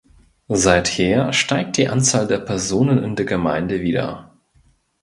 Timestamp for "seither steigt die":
0.49-1.87